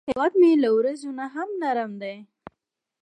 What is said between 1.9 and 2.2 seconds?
دی